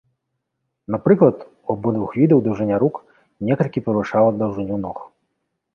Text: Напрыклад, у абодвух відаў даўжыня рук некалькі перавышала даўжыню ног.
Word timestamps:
Напрыклад, 0.95 1.37
у 1.67 1.69
абодвух 1.75 2.17
відаў 2.23 2.39
даўжыня 2.49 2.75
рук 2.85 2.95
некалькі 3.49 3.79
перавышала 3.91 4.29
даўжыню 4.41 4.83
ног. 4.89 4.97